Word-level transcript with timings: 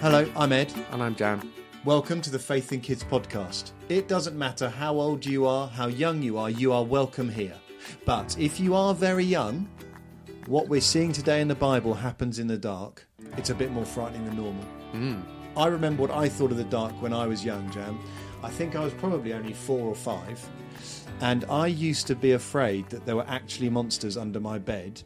Hello, 0.00 0.30
I'm 0.36 0.52
Ed. 0.52 0.72
And 0.92 1.02
I'm 1.02 1.16
Jan. 1.16 1.50
Welcome 1.84 2.20
to 2.20 2.30
the 2.30 2.38
Faith 2.38 2.72
in 2.72 2.80
Kids 2.80 3.02
podcast. 3.02 3.72
It 3.88 4.06
doesn't 4.06 4.38
matter 4.38 4.68
how 4.68 4.94
old 4.94 5.26
you 5.26 5.44
are, 5.44 5.66
how 5.66 5.88
young 5.88 6.22
you 6.22 6.38
are, 6.38 6.48
you 6.48 6.72
are 6.72 6.84
welcome 6.84 7.28
here. 7.28 7.56
But 8.04 8.38
if 8.38 8.60
you 8.60 8.76
are 8.76 8.94
very 8.94 9.24
young, 9.24 9.68
what 10.46 10.68
we're 10.68 10.80
seeing 10.80 11.10
today 11.10 11.40
in 11.40 11.48
the 11.48 11.56
Bible 11.56 11.94
happens 11.94 12.38
in 12.38 12.46
the 12.46 12.56
dark. 12.56 13.08
It's 13.36 13.50
a 13.50 13.56
bit 13.56 13.72
more 13.72 13.84
frightening 13.84 14.24
than 14.24 14.36
normal. 14.36 14.64
Mm. 14.92 15.22
I 15.56 15.66
remember 15.66 16.02
what 16.02 16.12
I 16.12 16.28
thought 16.28 16.52
of 16.52 16.58
the 16.58 16.64
dark 16.64 16.92
when 17.02 17.12
I 17.12 17.26
was 17.26 17.44
young, 17.44 17.68
Jan. 17.72 17.98
I 18.44 18.50
think 18.50 18.76
I 18.76 18.84
was 18.84 18.94
probably 18.94 19.32
only 19.32 19.52
four 19.52 19.80
or 19.80 19.96
five. 19.96 20.48
And 21.22 21.44
I 21.50 21.66
used 21.66 22.06
to 22.06 22.14
be 22.14 22.32
afraid 22.32 22.88
that 22.90 23.04
there 23.04 23.16
were 23.16 23.26
actually 23.26 23.68
monsters 23.68 24.16
under 24.16 24.38
my 24.38 24.58
bed 24.58 25.02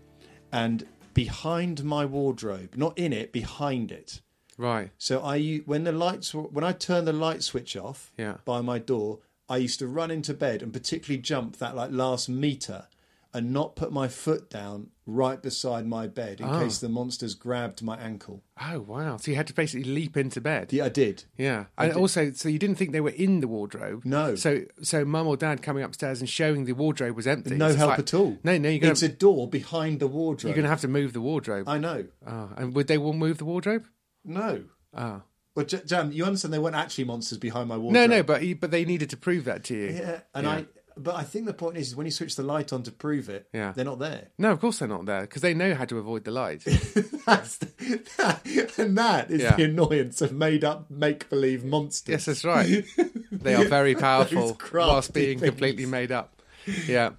and 0.53 0.87
behind 1.15 1.83
my 1.83 2.05
wardrobe, 2.05 2.75
not 2.77 2.99
in 2.99 3.15
it, 3.15 3.33
behind 3.33 3.91
it. 3.91 4.21
Right. 4.63 4.91
So 4.99 5.23
I 5.25 5.59
when 5.67 5.85
the 5.85 5.93
lights 5.93 6.33
were, 6.35 6.43
when 6.43 6.65
I 6.65 6.73
turned 6.73 7.07
the 7.07 7.13
light 7.13 7.43
switch 7.43 7.77
off 7.77 8.13
Yeah. 8.17 8.37
by 8.45 8.61
my 8.61 8.79
door, 8.79 9.19
I 9.49 9.57
used 9.59 9.79
to 9.81 9.87
run 9.89 10.11
into 10.11 10.33
bed 10.35 10.63
and 10.63 10.73
particularly 10.73 11.21
jump 11.21 11.57
that 11.59 11.75
like 11.77 11.91
last 11.91 12.29
meter 12.29 12.87
and 13.35 13.51
not 13.53 13.77
put 13.77 13.91
my 13.91 14.09
foot 14.09 14.51
down 14.51 14.89
right 15.07 15.43
beside 15.43 15.87
my 15.87 16.07
bed 16.07 16.39
in 16.41 16.47
Ah. 16.47 16.61
case 16.61 16.79
the 16.79 16.89
monsters 16.89 17.35
grabbed 17.35 17.83
my 17.83 17.97
ankle. 17.99 18.43
Oh, 18.71 18.81
wow. 18.81 19.17
So 19.17 19.31
you 19.31 19.37
had 19.39 19.47
to 19.47 19.55
basically 19.55 19.91
leap 19.91 20.17
into 20.19 20.41
bed. 20.41 20.71
Yeah, 20.71 20.85
I 20.85 20.91
did. 20.91 21.25
Yeah. 21.39 21.65
And 21.79 21.93
did. 21.95 21.99
also, 21.99 22.31
so 22.33 22.51
you 22.51 22.59
didn't 22.59 22.77
think 22.77 22.93
they 22.93 23.01
were 23.01 23.09
in 23.27 23.41
the 23.41 23.49
wardrobe? 23.49 24.05
No. 24.05 24.35
So, 24.37 24.61
so 24.83 25.05
mum 25.07 25.27
or 25.27 25.39
dad 25.39 25.63
coming 25.63 25.83
upstairs 25.83 26.21
and 26.21 26.29
showing 26.29 26.67
the 26.67 26.75
wardrobe 26.75 27.17
was 27.17 27.27
empty. 27.27 27.57
No 27.57 27.69
It's 27.69 27.77
help 27.77 27.91
like- 27.93 27.99
at 28.01 28.13
all. 28.15 28.37
No, 28.45 28.57
no, 28.59 28.69
you're 28.69 28.79
gonna, 28.81 28.93
It's 28.93 29.03
a 29.03 29.09
door 29.09 29.49
behind 29.49 29.99
the 30.01 30.07
wardrobe. 30.09 30.51
you're 30.51 30.55
going 30.55 30.65
to 30.65 30.71
have 30.71 30.83
to 30.83 30.89
move 30.89 31.15
the 31.15 31.21
wardrobe. 31.23 31.67
I 31.69 31.79
know. 31.79 32.05
Oh, 32.27 32.51
and 32.59 32.75
would 32.75 32.87
they 32.87 32.99
all 32.99 33.15
move 33.15 33.39
the 33.39 33.47
wardrobe? 33.47 33.87
No. 34.25 34.65
Oh. 34.95 35.23
But 35.55 35.69
J- 35.69 35.83
Jan, 35.85 36.13
you 36.13 36.25
understand 36.25 36.55
they 36.55 36.59
weren't 36.59 36.77
actually 36.77 37.05
monsters 37.05 37.39
behind 37.39 37.69
my 37.69 37.77
wardrobe. 37.77 38.09
No, 38.11 38.17
no, 38.17 38.23
but 38.23 38.43
he- 38.43 38.55
but 38.55 38.71
they 38.71 38.85
needed 38.85 39.11
to 39.11 39.17
prove 39.17 39.45
that 39.45 39.65
to 39.65 39.75
you. 39.77 39.87
yeah, 39.89 40.21
and 40.35 40.45
Yeah. 40.47 40.53
I. 40.53 40.67
But 40.95 41.15
I 41.15 41.23
think 41.23 41.47
the 41.47 41.55
point 41.55 41.79
is, 41.79 41.89
is 41.89 41.97
when 41.97 42.05
you 42.05 42.11
switch 42.11 42.37
the 42.37 42.43
light 42.43 42.71
on 42.71 42.83
to 42.83 42.93
prove 42.93 43.31
it, 43.31 43.49
Yeah. 43.55 43.73
they're 43.73 43.83
not 43.87 43.99
there. 43.99 44.29
No, 44.37 44.51
of 44.53 44.61
course 44.61 44.79
they're 44.79 44.87
not 44.89 45.07
there 45.07 45.23
because 45.23 45.41
they 45.41 45.55
know 45.55 45.75
how 45.75 45.87
to 45.87 45.97
avoid 45.97 46.25
the 46.25 46.31
light. 46.31 46.63
That's 47.27 47.57
the, 47.57 48.73
and 48.79 48.99
that 48.99 49.31
is 49.31 49.41
Yeah. 49.41 49.57
the 49.57 49.65
annoyance 49.65 50.21
of 50.21 50.33
made 50.35 50.65
up 50.65 50.91
make 50.91 51.31
believe 51.31 51.65
monsters. 51.65 52.13
yes, 52.13 52.25
that's 52.27 52.45
right. 52.45 52.85
They 53.31 53.55
are 53.55 53.65
very 53.65 53.95
powerful 54.09 54.59
whilst 54.75 55.15
being 55.15 55.39
things. 55.39 55.49
completely 55.51 55.87
made 55.87 56.13
up. 56.13 56.43
Yeah. 56.87 57.13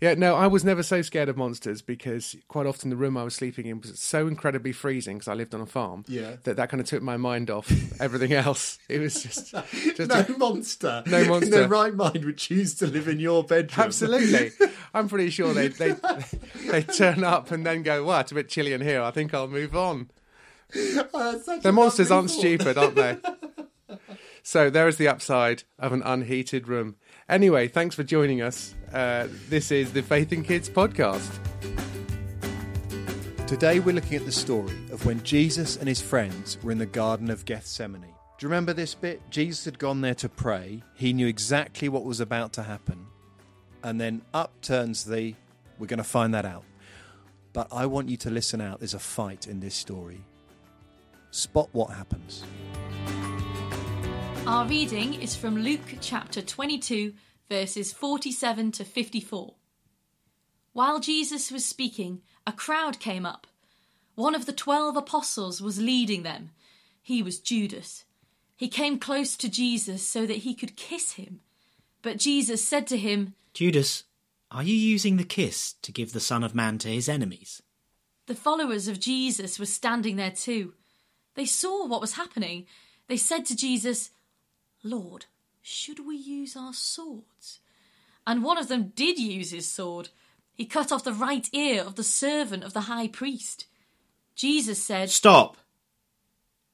Yeah, 0.00 0.14
no, 0.14 0.36
I 0.36 0.46
was 0.46 0.64
never 0.64 0.84
so 0.84 1.02
scared 1.02 1.28
of 1.28 1.36
monsters 1.36 1.82
because 1.82 2.36
quite 2.46 2.66
often 2.66 2.88
the 2.88 2.94
room 2.96 3.16
I 3.16 3.24
was 3.24 3.34
sleeping 3.34 3.66
in 3.66 3.80
was 3.80 3.98
so 3.98 4.28
incredibly 4.28 4.70
freezing 4.70 5.16
because 5.18 5.26
I 5.26 5.34
lived 5.34 5.54
on 5.56 5.60
a 5.60 5.66
farm 5.66 6.04
Yeah. 6.06 6.36
that 6.44 6.56
that 6.56 6.68
kind 6.70 6.80
of 6.80 6.86
took 6.86 7.02
my 7.02 7.16
mind 7.16 7.50
off 7.50 7.68
everything 8.00 8.32
else. 8.32 8.78
It 8.88 9.00
was 9.00 9.20
just, 9.22 9.52
just 9.96 10.08
no 10.08 10.20
a- 10.20 10.38
monster, 10.38 11.02
No 11.06 11.18
in 11.22 11.28
monster. 11.28 11.50
their 11.50 11.68
right 11.68 11.92
mind 11.94 12.24
would 12.24 12.38
choose 12.38 12.74
to 12.76 12.86
live 12.86 13.08
in 13.08 13.18
your 13.18 13.42
bedroom. 13.42 13.86
Absolutely. 13.86 14.52
I'm 14.94 15.08
pretty 15.08 15.30
sure 15.30 15.52
they 15.52 15.66
they 15.68 15.96
they 16.70 16.82
turn 16.82 17.24
up 17.24 17.50
and 17.50 17.66
then 17.66 17.82
go, 17.82 18.04
well, 18.04 18.20
it's 18.20 18.30
a 18.30 18.36
bit 18.36 18.48
chilly 18.48 18.72
in 18.74 18.80
here. 18.80 19.02
I 19.02 19.10
think 19.10 19.34
I'll 19.34 19.48
move 19.48 19.74
on. 19.74 20.10
Oh, 20.76 21.58
The 21.62 21.72
monsters 21.72 22.10
aren't 22.12 22.30
thought. 22.30 22.38
stupid, 22.38 22.78
aren't 22.78 22.94
they? 22.94 23.16
so 24.44 24.70
there 24.70 24.86
is 24.86 24.96
the 24.96 25.08
upside 25.08 25.64
of 25.78 25.92
an 25.92 26.02
unheated 26.04 26.68
room. 26.68 26.96
Anyway, 27.28 27.66
thanks 27.68 27.94
for 27.96 28.04
joining 28.04 28.40
us. 28.40 28.74
Uh, 28.92 29.28
this 29.50 29.70
is 29.70 29.92
the 29.92 30.02
Faith 30.02 30.32
in 30.32 30.42
Kids 30.42 30.70
podcast. 30.70 31.28
Today 33.46 33.80
we're 33.80 33.94
looking 33.94 34.16
at 34.16 34.24
the 34.24 34.32
story 34.32 34.76
of 34.90 35.04
when 35.04 35.22
Jesus 35.22 35.76
and 35.76 35.86
his 35.86 36.00
friends 36.00 36.56
were 36.62 36.70
in 36.72 36.78
the 36.78 36.86
Garden 36.86 37.30
of 37.30 37.44
Gethsemane. 37.44 38.00
Do 38.00 38.46
you 38.46 38.48
remember 38.48 38.72
this 38.72 38.94
bit? 38.94 39.20
Jesus 39.30 39.66
had 39.66 39.78
gone 39.78 40.00
there 40.00 40.14
to 40.14 40.28
pray. 40.28 40.82
He 40.94 41.12
knew 41.12 41.26
exactly 41.26 41.90
what 41.90 42.04
was 42.04 42.20
about 42.20 42.54
to 42.54 42.62
happen. 42.62 43.06
And 43.82 44.00
then 44.00 44.22
up 44.32 44.58
turns 44.62 45.04
the, 45.04 45.34
we're 45.78 45.86
going 45.86 45.98
to 45.98 46.04
find 46.04 46.32
that 46.32 46.46
out. 46.46 46.64
But 47.52 47.68
I 47.70 47.84
want 47.84 48.08
you 48.08 48.16
to 48.18 48.30
listen 48.30 48.60
out. 48.62 48.80
There's 48.80 48.94
a 48.94 48.98
fight 48.98 49.48
in 49.48 49.60
this 49.60 49.74
story. 49.74 50.24
Spot 51.30 51.68
what 51.72 51.90
happens. 51.90 52.42
Our 54.46 54.66
reading 54.66 55.20
is 55.20 55.36
from 55.36 55.58
Luke 55.58 55.96
chapter 56.00 56.40
22, 56.40 57.12
verses 57.48 57.92
47 57.92 58.72
to 58.72 58.84
54. 58.84 59.54
While 60.72 61.00
Jesus 61.00 61.50
was 61.50 61.64
speaking, 61.64 62.22
a 62.46 62.52
crowd 62.52 63.00
came 63.00 63.26
up. 63.26 63.46
One 64.14 64.34
of 64.34 64.46
the 64.46 64.52
twelve 64.52 64.96
apostles 64.96 65.60
was 65.60 65.80
leading 65.80 66.22
them. 66.22 66.50
He 67.00 67.22
was 67.22 67.38
Judas. 67.40 68.04
He 68.56 68.68
came 68.68 68.98
close 68.98 69.36
to 69.36 69.48
Jesus 69.48 70.06
so 70.06 70.26
that 70.26 70.38
he 70.38 70.54
could 70.54 70.76
kiss 70.76 71.12
him. 71.12 71.40
But 72.02 72.18
Jesus 72.18 72.66
said 72.66 72.86
to 72.88 72.96
him, 72.96 73.34
Judas, 73.54 74.04
are 74.50 74.62
you 74.62 74.74
using 74.74 75.16
the 75.16 75.24
kiss 75.24 75.74
to 75.82 75.92
give 75.92 76.12
the 76.12 76.20
Son 76.20 76.42
of 76.42 76.54
Man 76.54 76.78
to 76.78 76.88
his 76.88 77.08
enemies? 77.08 77.62
The 78.26 78.34
followers 78.34 78.88
of 78.88 79.00
Jesus 79.00 79.58
were 79.58 79.66
standing 79.66 80.16
there 80.16 80.30
too. 80.30 80.74
They 81.34 81.44
saw 81.46 81.86
what 81.86 82.00
was 82.00 82.14
happening. 82.14 82.66
They 83.06 83.16
said 83.16 83.46
to 83.46 83.56
Jesus, 83.56 84.10
Lord, 84.82 85.26
should 85.62 86.06
we 86.06 86.16
use 86.16 86.56
our 86.56 86.72
swords? 86.72 87.60
And 88.26 88.44
one 88.44 88.58
of 88.58 88.68
them 88.68 88.92
did 88.94 89.18
use 89.18 89.50
his 89.50 89.68
sword. 89.68 90.10
He 90.54 90.66
cut 90.66 90.92
off 90.92 91.04
the 91.04 91.12
right 91.12 91.48
ear 91.52 91.82
of 91.82 91.94
the 91.94 92.04
servant 92.04 92.64
of 92.64 92.74
the 92.74 92.82
high 92.82 93.08
priest. 93.08 93.66
Jesus 94.34 94.82
said, 94.82 95.10
Stop! 95.10 95.56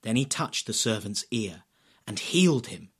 Then 0.03 0.17
he 0.17 0.25
touched 0.25 0.67
the 0.67 0.73
servant's 0.73 1.25
ear 1.31 1.63
and 2.07 2.19
healed 2.19 2.67
him. 2.67 2.91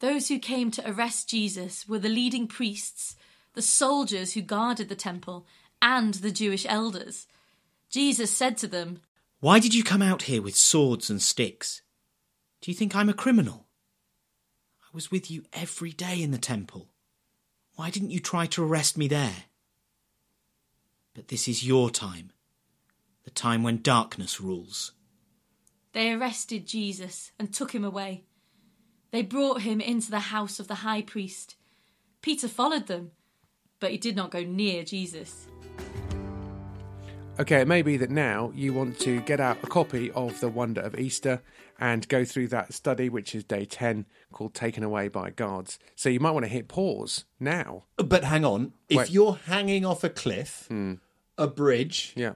Those 0.00 0.28
who 0.28 0.38
came 0.38 0.70
to 0.72 0.90
arrest 0.90 1.28
Jesus 1.28 1.88
were 1.88 1.98
the 1.98 2.08
leading 2.08 2.46
priests, 2.46 3.16
the 3.54 3.62
soldiers 3.62 4.32
who 4.32 4.42
guarded 4.42 4.88
the 4.88 4.94
temple, 4.94 5.46
and 5.82 6.14
the 6.14 6.30
Jewish 6.30 6.64
elders. 6.68 7.26
Jesus 7.90 8.30
said 8.30 8.56
to 8.58 8.68
them, 8.68 9.00
Why 9.40 9.58
did 9.58 9.74
you 9.74 9.82
come 9.82 10.02
out 10.02 10.22
here 10.22 10.40
with 10.40 10.54
swords 10.54 11.10
and 11.10 11.20
sticks? 11.20 11.82
Do 12.60 12.70
you 12.70 12.76
think 12.76 12.94
I'm 12.94 13.08
a 13.08 13.14
criminal? 13.14 13.66
I 14.92 14.96
was 14.96 15.10
with 15.10 15.30
you 15.30 15.44
every 15.52 15.92
day 15.92 16.20
in 16.20 16.32
the 16.32 16.38
temple. 16.38 16.88
Why 17.76 17.90
didn't 17.90 18.10
you 18.10 18.18
try 18.18 18.46
to 18.46 18.64
arrest 18.64 18.98
me 18.98 19.06
there? 19.06 19.44
But 21.14 21.28
this 21.28 21.46
is 21.46 21.64
your 21.66 21.90
time, 21.90 22.32
the 23.22 23.30
time 23.30 23.62
when 23.62 23.82
darkness 23.82 24.40
rules. 24.40 24.92
They 25.92 26.12
arrested 26.12 26.66
Jesus 26.66 27.30
and 27.38 27.52
took 27.52 27.72
him 27.72 27.84
away. 27.84 28.24
They 29.12 29.22
brought 29.22 29.62
him 29.62 29.80
into 29.80 30.10
the 30.10 30.18
house 30.20 30.58
of 30.58 30.66
the 30.66 30.76
high 30.76 31.02
priest. 31.02 31.54
Peter 32.20 32.48
followed 32.48 32.88
them, 32.88 33.12
but 33.78 33.92
he 33.92 33.96
did 33.96 34.16
not 34.16 34.32
go 34.32 34.42
near 34.42 34.82
Jesus. 34.82 35.46
Okay, 37.40 37.62
it 37.62 37.68
may 37.68 37.80
be 37.80 37.96
that 37.96 38.10
now 38.10 38.52
you 38.54 38.74
want 38.74 38.98
to 38.98 39.22
get 39.22 39.40
out 39.40 39.56
a 39.62 39.66
copy 39.66 40.10
of 40.10 40.38
The 40.40 40.48
Wonder 40.50 40.82
of 40.82 40.98
Easter 41.00 41.40
and 41.78 42.06
go 42.08 42.22
through 42.22 42.48
that 42.48 42.74
study, 42.74 43.08
which 43.08 43.34
is 43.34 43.44
day 43.44 43.64
10, 43.64 44.04
called 44.30 44.52
Taken 44.52 44.84
Away 44.84 45.08
by 45.08 45.30
Guards. 45.30 45.78
So 45.96 46.10
you 46.10 46.20
might 46.20 46.32
want 46.32 46.44
to 46.44 46.50
hit 46.50 46.68
pause 46.68 47.24
now. 47.40 47.84
But 47.96 48.24
hang 48.24 48.44
on. 48.44 48.74
If 48.90 49.10
you're 49.10 49.38
hanging 49.46 49.86
off 49.86 50.04
a 50.04 50.10
cliff, 50.10 50.66
hmm. 50.68 50.96
a 51.38 51.46
bridge, 51.46 52.12
Yeah, 52.14 52.34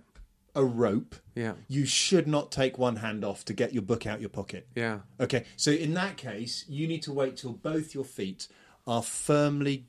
a 0.55 0.65
rope, 0.65 1.17
yeah, 1.35 1.53
you 1.69 1.85
should 1.85 2.27
not 2.27 2.51
take 2.51 2.79
one 2.79 2.97
hand 2.97 3.27
off 3.27 3.45
to 3.45 3.53
get 3.53 3.75
your 3.75 3.83
book 3.83 4.07
out 4.07 4.21
your 4.23 4.31
pocket. 4.31 4.69
yeah. 4.75 5.01
Okay, 5.21 5.45
so 5.55 5.71
in 5.71 5.93
that 5.93 6.17
case, 6.17 6.65
you 6.67 6.89
need 6.89 7.03
to 7.03 7.13
wait 7.13 7.37
till 7.37 7.53
both 7.53 7.95
your 7.95 8.05
feet 8.05 8.49
are 8.87 9.03
firmly 9.03 9.85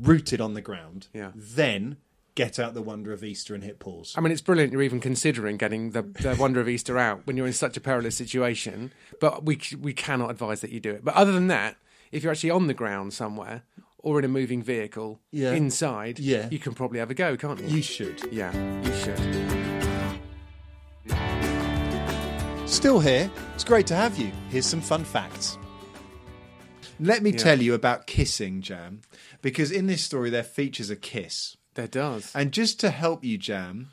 rooted 0.00 0.40
on 0.40 0.54
the 0.54 0.60
ground. 0.60 1.08
Yeah. 1.12 1.32
Then 1.34 1.96
get 2.36 2.58
out 2.60 2.74
the 2.74 2.82
wonder 2.82 3.12
of 3.12 3.24
Easter 3.24 3.54
and 3.54 3.64
hit 3.64 3.80
pause. 3.80 4.14
I 4.16 4.20
mean, 4.20 4.30
it's 4.30 4.40
brilliant 4.40 4.72
you're 4.72 4.82
even 4.82 5.00
considering 5.00 5.56
getting 5.56 5.90
the, 5.90 6.02
the 6.02 6.36
Wonder 6.38 6.60
of 6.60 6.68
Easter 6.68 6.96
out 6.98 7.26
when 7.26 7.36
you're 7.36 7.46
in 7.48 7.52
such 7.52 7.76
a 7.76 7.80
perilous 7.80 8.14
situation, 8.16 8.92
but 9.20 9.44
we, 9.44 9.58
we 9.80 9.92
cannot 9.92 10.30
advise 10.30 10.60
that 10.60 10.70
you 10.70 10.78
do 10.78 10.90
it. 10.92 11.04
But 11.04 11.14
other 11.14 11.32
than 11.32 11.48
that, 11.48 11.76
if 12.12 12.22
you're 12.22 12.30
actually 12.30 12.50
on 12.50 12.68
the 12.68 12.74
ground 12.74 13.12
somewhere 13.14 13.62
or 13.98 14.18
in 14.20 14.24
a 14.24 14.28
moving 14.28 14.62
vehicle 14.62 15.18
Yeah. 15.32 15.52
inside, 15.52 16.18
Yeah. 16.20 16.48
you 16.50 16.60
can 16.60 16.74
probably 16.74 17.00
have 17.00 17.10
a 17.10 17.14
go, 17.14 17.36
can't 17.36 17.58
you? 17.60 17.66
You 17.76 17.82
should. 17.82 18.22
Yeah, 18.30 18.52
you 18.82 18.92
should. 18.94 19.18
Still 22.68 23.00
here. 23.00 23.30
It's 23.54 23.64
great 23.64 23.86
to 23.88 23.94
have 23.94 24.18
you. 24.18 24.30
Here's 24.50 24.66
some 24.66 24.80
fun 24.80 25.04
facts. 25.04 25.56
Let 27.00 27.22
me 27.22 27.32
tell 27.32 27.60
you 27.60 27.74
about 27.74 28.06
kissing, 28.06 28.60
Jam, 28.62 29.02
because 29.42 29.70
in 29.70 29.86
this 29.86 30.02
story 30.02 30.30
there 30.30 30.42
features 30.42 30.90
a 30.90 30.96
kiss. 30.96 31.56
There 31.76 31.86
does. 31.86 32.32
And 32.34 32.52
just 32.52 32.80
to 32.80 32.90
help 32.90 33.22
you, 33.24 33.38
Jam, 33.38 33.92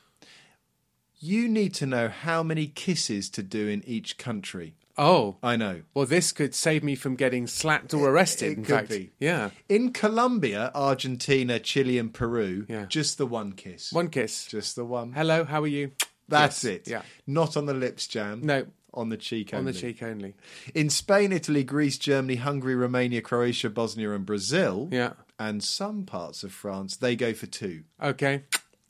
you 1.20 1.48
need 1.48 1.74
to 1.76 1.86
know 1.86 2.10
how 2.10 2.44
many 2.44 2.68
kisses 2.68 3.30
to 3.32 3.44
do 3.44 3.68
in 3.68 3.84
each 3.88 4.18
country. 4.18 4.76
Oh, 4.98 5.38
I 5.42 5.56
know. 5.56 5.82
well, 5.96 6.06
this 6.06 6.32
could 6.32 6.54
save 6.54 6.84
me 6.84 6.94
from 6.96 7.16
getting 7.16 7.48
slapped 7.48 7.94
or 7.96 8.10
arrested. 8.10 8.52
it 8.52 8.58
in 8.60 8.64
could 8.66 8.76
fact, 8.76 8.90
be. 8.90 9.12
yeah, 9.20 9.50
In 9.68 9.92
Colombia, 9.92 10.72
Argentina, 10.76 11.60
Chile, 11.60 11.98
and 11.98 12.14
Peru, 12.14 12.66
Yeah. 12.70 12.86
just 12.86 13.18
the 13.18 13.26
one 13.26 13.54
kiss. 13.54 13.92
one 13.92 14.10
kiss. 14.10 14.46
Just 14.46 14.76
the 14.76 14.86
one. 14.86 15.14
Hello, 15.14 15.46
how 15.46 15.64
are 15.64 15.68
you? 15.68 15.92
That's 16.28 16.64
Yes, 16.64 16.72
it. 16.76 16.88
Yeah. 16.88 17.02
Not 17.26 17.58
on 17.58 17.66
the 17.66 17.74
lips, 17.74 18.08
Jam. 18.08 18.42
No. 18.44 18.68
On 18.94 19.10
the 19.10 19.18
cheek 19.18 19.52
on 19.56 19.66
the 19.66 19.74
cheek 19.74 20.04
only. 20.04 20.36
In 20.76 20.92
Spain, 20.92 21.32
Italy, 21.32 21.64
Greece, 21.64 21.98
Germany, 21.98 22.36
Hungary, 22.36 22.76
Romania, 22.76 23.22
Croatia, 23.24 23.72
Bosnia, 23.72 24.12
and 24.12 24.24
Brazil, 24.28 24.88
Yeah. 24.92 25.14
And 25.50 25.64
some 25.64 26.06
parts 26.06 26.44
of 26.44 26.54
France, 26.54 26.96
they 26.96 27.16
go 27.16 27.34
for 27.34 27.48
two. 27.48 27.84
Okay. 28.02 28.44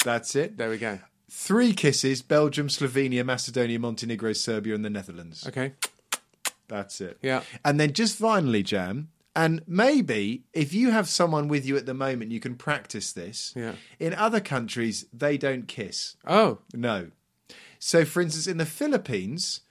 That's 0.04 0.36
it. 0.36 0.58
There 0.58 0.70
we 0.70 0.78
go. 0.78 1.00
Three 1.30 1.74
kisses 1.74 2.22
Belgium, 2.22 2.68
Slovenia, 2.68 3.26
Macedonia, 3.26 3.80
Montenegro, 3.80 4.34
Serbia, 4.34 4.76
and 4.76 4.86
the 4.86 4.90
Netherlands. 4.90 5.48
Okay. 5.48 5.74
That's 6.68 7.02
it. 7.02 7.18
Yeah. 7.22 7.42
And 7.66 7.80
then 7.80 7.94
just 7.94 8.18
finally, 8.18 8.62
Jam, 8.62 9.10
and 9.36 9.64
maybe 9.66 10.44
if 10.54 10.74
you 10.74 10.92
have 10.92 11.10
someone 11.10 11.48
with 11.48 11.66
you 11.66 11.76
at 11.76 11.88
the 11.88 11.96
moment, 11.96 12.32
you 12.32 12.40
can 12.40 12.56
practice 12.56 13.12
this. 13.12 13.54
Yeah. 13.56 13.74
In 14.00 14.14
other 14.14 14.40
countries, 14.40 15.06
they 15.12 15.38
don't 15.38 15.68
kiss. 15.68 16.18
Oh. 16.28 16.60
No. 16.74 17.10
So, 17.80 18.06
for 18.06 18.22
instance, 18.22 18.46
in 18.46 18.58
the 18.58 18.66
Philippines, 18.66 19.62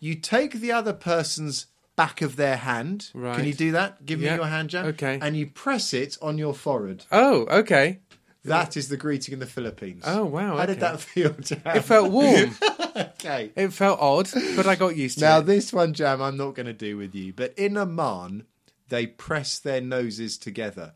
you 0.00 0.14
take 0.14 0.54
the 0.54 0.72
other 0.72 0.94
person's 0.94 1.66
back 1.96 2.22
of 2.22 2.36
their 2.36 2.56
hand. 2.56 3.10
Right. 3.14 3.36
Can 3.36 3.44
you 3.46 3.54
do 3.54 3.72
that? 3.72 4.04
Give 4.06 4.20
Yeah. 4.20 4.30
me 4.32 4.36
your 4.36 4.46
hand, 4.46 4.70
Jam. 4.70 4.86
Okay. 4.86 5.18
And 5.20 5.36
you 5.36 5.46
press 5.46 5.92
it 5.92 6.16
on 6.22 6.38
your 6.38 6.54
forehead. 6.54 7.04
Oh. 7.12 7.46
Okay. 7.46 8.00
That 8.44 8.76
is 8.76 8.88
the 8.88 8.96
greeting 8.96 9.34
in 9.34 9.38
the 9.38 9.46
Philippines. 9.46 10.02
Oh, 10.04 10.24
wow, 10.24 10.56
How 10.56 10.66
did 10.66 10.80
that 10.80 11.00
feel, 11.00 11.30
Jam? 11.34 11.60
It 11.64 11.82
felt 11.84 12.10
warm. 12.10 12.56
okay. 12.96 13.52
it 13.54 13.72
felt 13.72 14.00
odd, 14.00 14.28
but 14.56 14.66
I 14.66 14.74
got 14.74 14.96
used 14.96 15.18
to 15.18 15.24
Now, 15.24 15.36
it. 15.36 15.40
Now 15.40 15.46
this 15.46 15.72
one, 15.72 15.92
Jam, 15.94 16.20
I'm 16.20 16.36
not 16.36 16.54
going 16.56 16.66
to 16.66 16.72
do 16.72 16.96
with 16.96 17.14
you. 17.14 17.32
But 17.32 17.54
in 17.56 17.76
Oman, 17.76 18.46
they 18.88 19.06
press 19.06 19.58
their 19.60 19.80
noses 19.80 20.38
together. 20.38 20.94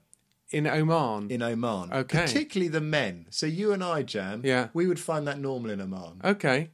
In 0.50 0.66
Oman. 0.66 1.30
In 1.30 1.40
Oman. 1.42 1.92
Okay. 1.92 2.18
Particularly 2.22 2.68
the 2.68 2.80
men. 2.80 3.26
So 3.30 3.46
you 3.46 3.72
and 3.72 3.82
I, 3.84 4.02
Jam, 4.02 4.42
Yeah. 4.44 4.68
we 4.74 4.86
would 4.88 4.98
find 5.00 5.26
that 5.28 5.38
normal 5.38 5.70
in 5.70 5.80
Oman. 5.80 6.20
Okay. 6.24 6.70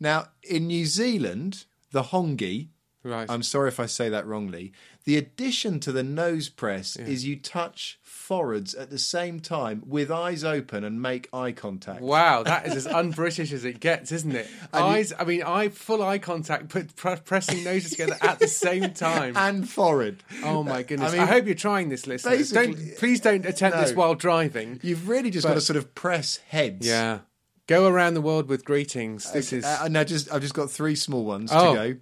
Now, 0.00 0.28
in 0.42 0.66
New 0.68 0.86
Zealand, 0.86 1.64
the 1.92 2.04
hongi, 2.04 2.68
Right. 3.04 3.30
I'm 3.30 3.42
sorry 3.44 3.68
if 3.68 3.78
I 3.78 3.86
say 3.86 4.08
that 4.08 4.26
wrongly, 4.26 4.72
the 5.04 5.16
addition 5.16 5.78
to 5.80 5.92
the 5.92 6.02
nose 6.02 6.48
press 6.48 6.96
is 6.96 7.24
you 7.24 7.36
touch 7.36 7.98
foreheads 8.02 8.74
at 8.74 8.90
the 8.90 8.98
same 8.98 9.38
time 9.40 9.82
with 9.86 10.10
eyes 10.10 10.42
open 10.44 10.82
and 10.84 11.00
make 11.00 11.28
eye 11.32 11.52
contact. 11.52 12.02
Wow, 12.02 12.42
that 12.42 12.66
is 12.66 12.74
as 12.76 12.86
un-British 12.88 13.52
as 13.52 13.64
it 13.64 13.78
gets, 13.80 14.10
isn't 14.12 14.32
it? 14.34 14.48
And 14.72 14.84
you- 14.84 14.90
Eyes, 14.96 15.12
I 15.18 15.24
mean, 15.24 15.42
eye, 15.44 15.68
full 15.68 16.02
eye 16.02 16.18
contact, 16.18 16.68
pr- 16.96 17.14
pressing 17.24 17.62
noses 17.64 17.92
together 17.92 18.16
at 18.20 18.40
the 18.40 18.48
same 18.48 18.92
time. 18.94 19.36
And 19.36 19.66
forehead. 19.68 20.22
oh 20.44 20.62
my 20.64 20.82
goodness! 20.82 21.12
I, 21.14 21.18
mean, 21.18 21.26
hope 21.28 21.46
you're 21.46 21.54
trying 21.54 21.88
this, 21.90 22.06
listeners. 22.06 22.50
Don't, 22.50 22.76
please 22.98 23.20
don't 23.20 23.46
attempt 23.46 23.78
this 23.78 23.94
while 23.94 24.16
driving. 24.16 24.80
You've 24.82 25.08
really 25.08 25.30
just 25.30 25.46
got 25.46 25.54
to 25.54 25.60
sort 25.60 25.76
of 25.76 25.94
press 25.94 26.38
heads. 26.48 26.86
Yeah, 26.86 27.20
go 27.68 27.86
around 27.86 28.14
the 28.14 28.20
world 28.20 28.48
with 28.48 28.64
greetings. 28.64 29.32
This 29.32 29.52
is 29.52 29.64
Uh, 29.64 29.88
no, 29.88 30.02
just 30.04 30.30
I've 30.32 30.42
just 30.42 30.54
got 30.54 30.70
three 30.70 30.96
small 30.96 31.24
ones 31.24 31.50
Oh. 31.54 31.74
to 31.74 31.94
go. 31.94 32.00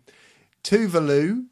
Tuvalu, 0.66 1.46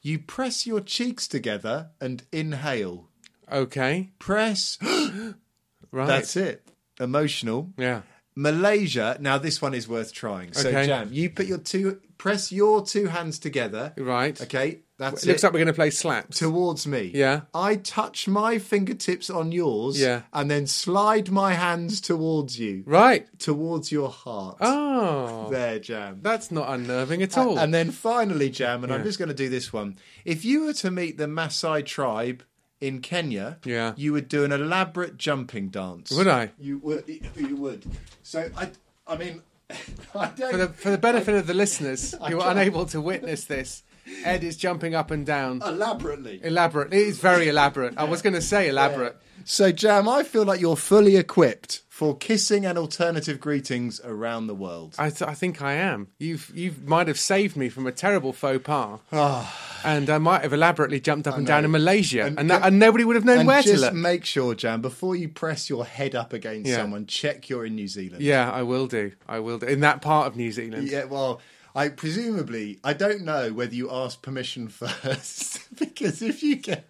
you 0.00 0.18
press 0.18 0.66
your 0.66 0.80
cheeks 0.80 1.28
together 1.28 1.90
and 2.00 2.22
inhale. 2.32 3.10
okay, 3.52 4.12
Press. 4.18 4.78
right? 5.92 6.06
That's 6.06 6.34
it. 6.34 6.66
Emotional. 6.98 7.74
Yeah, 7.76 8.02
Malaysia. 8.34 9.18
Now 9.20 9.36
this 9.36 9.60
one 9.60 9.74
is 9.74 9.86
worth 9.86 10.14
trying. 10.14 10.54
So 10.54 10.68
Okay. 10.70 10.86
Jam, 10.86 11.10
you 11.12 11.28
put 11.28 11.44
your 11.44 11.58
two 11.58 12.00
press 12.16 12.50
your 12.50 12.82
two 12.86 13.08
hands 13.08 13.38
together. 13.38 13.92
right. 13.98 14.40
Okay, 14.40 14.80
that's 15.10 15.24
It 15.24 15.28
looks 15.28 15.42
it. 15.42 15.46
like 15.46 15.52
we're 15.52 15.58
going 15.60 15.66
to 15.68 15.72
play 15.72 15.90
slaps. 15.90 16.38
towards 16.38 16.86
me. 16.86 17.10
Yeah. 17.14 17.42
I 17.54 17.76
touch 17.76 18.26
my 18.28 18.58
fingertips 18.58 19.30
on 19.30 19.52
yours. 19.52 20.00
Yeah. 20.00 20.22
And 20.32 20.50
then 20.50 20.66
slide 20.66 21.30
my 21.30 21.54
hands 21.54 22.00
towards 22.00 22.58
you. 22.58 22.82
Right. 22.86 23.26
Towards 23.38 23.90
your 23.92 24.08
heart. 24.10 24.58
Oh, 24.60 25.48
There, 25.50 25.78
Jam. 25.78 26.20
that's 26.22 26.50
not 26.50 26.68
unnerving 26.70 27.22
at 27.22 27.36
all. 27.38 27.58
And 27.58 27.72
then 27.74 27.90
finally, 27.90 28.50
Jam, 28.50 28.84
and 28.84 28.92
I'm 28.92 29.02
just 29.04 29.18
going 29.18 29.28
to 29.28 29.34
do 29.34 29.48
this 29.48 29.72
one. 29.72 29.96
If 30.24 30.44
you 30.44 30.64
were 30.64 30.72
to 30.74 30.90
meet 30.90 31.18
the 31.18 31.26
Maasai 31.26 31.84
tribe 31.84 32.42
in 32.80 33.00
Kenya, 33.00 33.58
Yeah. 33.64 33.94
you 33.96 34.12
would 34.12 34.28
do 34.28 34.44
an 34.44 34.52
elaborate 34.52 35.16
jumping 35.16 35.68
dance. 35.68 36.10
Would 36.10 36.28
I? 36.28 36.50
You 36.58 36.78
would. 36.78 37.04
You 37.36 37.56
would. 37.56 37.84
So 38.22 38.50
I, 38.56 38.70
I 39.06 39.16
mean, 39.16 39.42
I 40.14 40.26
don't. 40.36 40.50
For 40.50 40.56
the, 40.58 40.68
for 40.68 40.90
the 40.90 40.98
benefit 40.98 41.34
of 41.34 41.46
the 41.46 41.54
listeners 41.54 42.14
who 42.28 42.40
are 42.40 42.50
unable 42.50 42.84
to 42.86 43.00
witness 43.00 43.44
this, 43.44 43.82
Ed 44.24 44.44
is 44.44 44.56
jumping 44.56 44.94
up 44.94 45.10
and 45.10 45.24
down. 45.26 45.62
elaborately. 45.64 46.40
Elaborate. 46.42 46.92
It 46.92 47.00
is 47.00 47.18
very 47.18 47.48
elaborate. 47.48 47.94
I 47.96 48.04
was 48.04 48.22
going 48.22 48.34
to 48.34 48.42
say 48.42 48.68
elaborate. 48.68 49.16
So, 49.46 49.72
Jam, 49.72 50.08
I 50.08 50.22
feel 50.22 50.44
like 50.44 50.60
you're 50.60 50.76
fully 50.76 51.16
equipped 51.16 51.82
for 51.90 52.16
kissing 52.16 52.64
and 52.64 52.78
alternative 52.78 53.38
greetings 53.40 54.00
around 54.02 54.46
the 54.46 54.54
world. 54.54 54.94
I, 54.98 55.10
th- 55.10 55.28
I 55.28 55.34
think 55.34 55.60
I 55.62 55.74
am. 55.74 56.08
You've 56.18 56.50
you 56.54 56.74
might 56.84 57.08
have 57.08 57.18
saved 57.18 57.54
me 57.56 57.68
from 57.68 57.86
a 57.86 57.92
terrible 57.92 58.32
faux 58.32 58.64
pas, 58.64 58.98
ah. 59.12 59.80
and 59.84 60.08
I 60.10 60.18
might 60.18 60.42
have 60.42 60.52
elaborately 60.52 60.98
jumped 60.98 61.28
up 61.28 61.36
and 61.36 61.46
down 61.46 61.64
in 61.64 61.70
Malaysia, 61.70 62.24
And 62.24 62.38
and, 62.40 62.50
that, 62.50 62.62
and 62.64 62.78
nobody 62.78 63.04
would 63.04 63.16
have 63.16 63.24
known 63.24 63.40
and 63.40 63.46
where 63.46 63.62
to 63.62 63.78
look. 63.78 63.92
make 63.94 64.24
sure, 64.24 64.54
Jam, 64.54 64.80
before 64.80 65.14
you 65.14 65.28
press 65.28 65.68
your 65.68 65.84
head 65.84 66.14
up 66.14 66.32
against 66.32 66.70
Yeah. 66.70 66.76
someone, 66.78 67.06
check 67.06 67.48
you're 67.50 67.66
in 67.66 67.74
New 67.76 67.88
Zealand. 67.88 68.22
yeah, 68.22 68.50
I 68.50 68.62
will 68.62 68.86
do. 68.86 69.12
I 69.28 69.38
will 69.40 69.58
do 69.58 69.66
in 69.66 69.80
that 69.80 70.00
part 70.00 70.26
of 70.26 70.36
New 70.36 70.50
Zealand. 70.52 70.88
Yeah, 70.88 71.04
well, 71.04 71.40
I 71.74 71.88
presumably 71.88 72.78
I 72.84 72.92
don't 72.92 73.22
know 73.22 73.52
whether 73.52 73.74
you 73.74 73.90
asked 73.90 74.22
permission 74.22 74.68
first 74.82 75.60
because 75.78 76.22
if 76.22 76.42
you 76.42 76.56
get, 76.56 76.86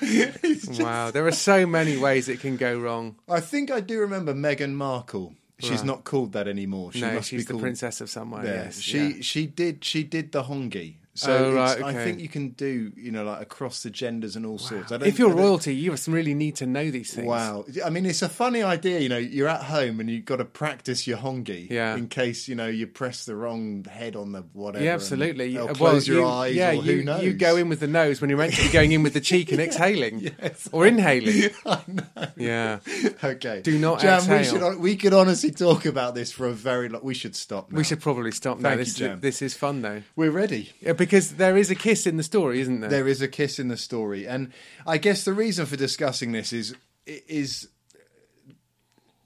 just- 0.00 0.80
Wow, 0.80 1.10
there 1.10 1.26
are 1.26 1.32
so 1.32 1.66
many 1.66 1.96
ways 1.96 2.28
it 2.28 2.40
can 2.40 2.56
go 2.56 2.78
wrong. 2.78 3.16
I 3.28 3.40
think 3.40 3.70
I 3.70 3.80
do 3.80 4.00
remember 4.00 4.34
Meghan 4.34 4.72
Markle. 4.72 5.34
She's 5.60 5.70
Right. 5.78 5.84
not 5.84 6.04
called 6.04 6.32
that 6.32 6.48
anymore. 6.48 6.92
She 6.92 7.00
no, 7.00 7.14
must 7.14 7.28
she's 7.28 7.46
be 7.46 7.52
the 7.52 7.60
princess 7.60 8.00
of 8.00 8.10
somewhere. 8.10 8.44
Yeah, 8.44 8.64
yes, 8.64 8.80
she 8.80 8.98
yeah. 8.98 9.16
she 9.22 9.46
did 9.46 9.84
she 9.84 10.02
did 10.02 10.32
the 10.32 10.42
hongi. 10.42 10.96
So 11.16 11.32
Oh, 11.32 11.54
right, 11.54 11.80
I 11.82 11.92
think 11.94 12.18
you 12.20 12.28
can 12.28 12.48
do 12.50 12.90
you 12.96 13.12
know 13.12 13.22
like 13.24 13.40
across 13.40 13.82
the 13.84 13.90
genders 13.90 14.34
and 14.36 14.44
all 14.44 14.58
sorts. 14.58 14.90
I 14.90 14.96
don't, 14.96 15.06
If 15.08 15.18
you're 15.18 15.30
royalty, 15.32 15.74
you 15.74 15.92
must 15.92 16.08
really 16.08 16.34
need 16.34 16.56
to 16.56 16.66
know 16.66 16.90
these 16.90 17.14
things. 17.14 17.26
Wow, 17.28 17.64
I 17.84 17.90
mean 17.90 18.04
it's 18.04 18.22
a 18.22 18.28
funny 18.28 18.62
idea. 18.62 18.98
You 18.98 19.08
know, 19.08 19.18
you're 19.18 19.46
at 19.48 19.62
home 19.62 20.00
and 20.00 20.10
you've 20.10 20.24
got 20.24 20.36
to 20.36 20.44
practice 20.44 21.06
your 21.06 21.18
hongi, 21.18 21.70
Yeah. 21.70 21.94
in 21.96 22.08
case 22.08 22.48
you 22.48 22.56
know 22.56 22.66
you 22.66 22.86
press 22.88 23.26
the 23.26 23.36
wrong 23.36 23.84
head 23.84 24.16
on 24.16 24.32
the 24.32 24.42
whatever. 24.54 24.84
Yeah, 24.84 24.94
absolutely. 24.94 25.56
or 25.56 25.66
Well, 25.66 25.74
close 25.74 26.08
your 26.08 26.18
you- 26.20 26.26
eyes. 26.26 26.54
Yeah, 26.56 26.70
or 26.70 26.74
you, 26.74 26.82
who 26.82 27.02
knows? 27.04 27.22
you 27.22 27.32
go 27.32 27.56
in 27.56 27.68
with 27.68 27.80
the 27.80 27.86
nose 27.86 28.20
when 28.20 28.28
you're 28.28 28.38
meant 28.38 28.54
to 28.54 28.62
be 28.62 28.70
going 28.72 28.90
in 28.92 29.02
with 29.04 29.14
the 29.14 29.20
cheek 29.20 29.52
and 29.52 29.60
exhaling, 29.68 30.18
Yes. 30.20 30.68
or 30.72 30.84
inhaling. 30.86 31.50
I 31.66 31.80
know. 31.86 32.26
Yeah. 32.36 32.78
Okay. 33.22 33.60
Do 33.62 33.78
not 33.78 34.00
Jam, 34.00 34.26
we 34.28 34.42
should 34.44 34.78
we 34.80 34.96
could 34.96 35.12
honestly 35.14 35.50
talk 35.52 35.86
about 35.86 36.14
this 36.16 36.32
for 36.32 36.46
a 36.48 36.52
very 36.52 36.88
long. 36.88 37.02
We 37.04 37.14
should 37.14 37.36
stop 37.36 37.70
now. 37.70 37.78
We 37.78 37.84
should 37.84 38.00
probably 38.00 38.32
stop 38.32 38.58
now. 38.58 38.70
Thank 38.70 38.80
This, 38.80 38.98
you, 38.98 39.06
is, 39.06 39.10
Jam. 39.10 39.20
this 39.20 39.42
is 39.42 39.54
fun 39.54 39.82
though, 39.82 40.02
We're 40.16 40.30
ready. 40.32 40.72
Yeah, 40.80 40.92
because 41.04 41.34
there 41.36 41.56
is 41.56 41.70
a 41.70 41.74
kiss 41.74 42.06
in 42.06 42.16
the 42.16 42.22
story, 42.22 42.60
isn't 42.60 42.80
there? 42.80 42.90
There 42.90 43.08
is 43.08 43.20
a 43.22 43.28
kiss 43.28 43.58
in 43.58 43.68
the 43.68 43.76
story, 43.76 44.26
and 44.26 44.52
I 44.86 44.98
guess 44.98 45.24
the 45.24 45.32
reason 45.32 45.66
for 45.66 45.76
discussing 45.76 46.32
this 46.32 46.52
is 46.52 46.74
is 47.06 47.68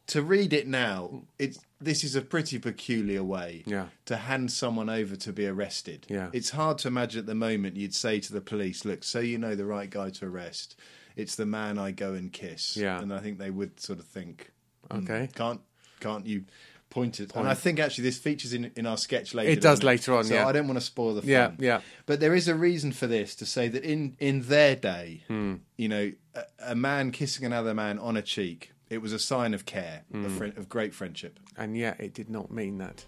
to 0.08 0.22
read 0.22 0.52
it 0.52 0.66
now. 0.66 1.22
It's 1.38 1.58
this 1.80 2.02
is 2.02 2.16
a 2.16 2.22
pretty 2.22 2.58
peculiar 2.58 3.22
way 3.22 3.62
Yeah. 3.66 3.88
to 4.06 4.16
hand 4.16 4.50
someone 4.50 4.88
over 4.90 5.14
to 5.16 5.32
be 5.32 5.46
arrested. 5.46 6.06
Yeah. 6.08 6.30
It's 6.32 6.50
hard 6.50 6.78
to 6.78 6.88
imagine 6.88 7.20
at 7.20 7.26
the 7.26 7.34
moment 7.36 7.76
you'd 7.76 7.94
say 7.94 8.18
to 8.20 8.32
the 8.32 8.40
police, 8.40 8.84
"Look, 8.84 9.04
so 9.04 9.20
you 9.20 9.38
know 9.38 9.54
the 9.54 9.64
right 9.66 9.88
guy 9.88 10.10
to 10.10 10.26
arrest. 10.26 10.74
It's 11.14 11.36
the 11.36 11.46
man 11.46 11.78
I 11.78 11.90
go 11.92 12.14
and 12.14 12.32
kiss." 12.32 12.76
Yeah. 12.76 13.00
and 13.00 13.12
I 13.12 13.20
think 13.20 13.38
they 13.38 13.50
would 13.50 13.78
sort 13.80 13.98
of 14.00 14.06
think, 14.06 14.50
"Hmm, 14.90 14.98
Okay. 14.98 15.28
can't 15.34 15.60
can't 16.00 16.26
you?" 16.26 16.44
Point 16.90 17.20
it, 17.20 17.36
and 17.36 17.46
I 17.46 17.52
think 17.54 17.78
actually 17.78 18.04
this 18.04 18.18
features 18.18 18.52
in 18.54 18.70
in 18.74 18.86
our 18.86 18.96
sketch 18.96 19.34
later. 19.34 19.50
It 19.50 19.56
does 19.56 19.80
doesn't 19.80 19.86
later 19.86 20.14
on, 20.16 20.24
So 20.24 20.34
yeah. 20.34 20.46
I 20.46 20.52
don't 20.52 20.66
want 20.66 20.78
to 20.80 20.84
spoil 20.84 21.14
the 21.14 21.20
fun. 21.20 21.30
Yeah, 21.30 21.50
yeah. 21.58 21.80
But 22.06 22.20
there 22.20 22.34
is 22.34 22.48
a 22.48 22.54
reason 22.54 22.92
for 22.92 23.06
this 23.06 23.34
to 23.36 23.46
say 23.46 23.68
that 23.68 23.84
in 23.84 24.16
in 24.18 24.42
their 24.42 24.74
day, 24.74 25.22
Hmm. 25.28 25.56
you 25.76 25.88
know, 25.88 26.12
a, 26.34 26.42
a 26.68 26.74
man 26.74 27.10
kissing 27.12 27.44
another 27.44 27.74
man 27.74 27.98
on 27.98 28.16
a 28.16 28.22
cheek, 28.22 28.72
it 28.88 28.98
was 29.02 29.12
a 29.12 29.18
sign 29.18 29.52
of 29.52 29.66
care, 29.66 30.04
of, 30.14 30.32
friend, 30.32 30.56
of 30.56 30.68
great 30.70 30.94
friendship. 30.94 31.38
and 31.58 31.76
yet 31.76 32.00
it 32.00 32.14
did 32.14 32.30
not 32.30 32.50
mean 32.50 32.78
that. 32.78 33.04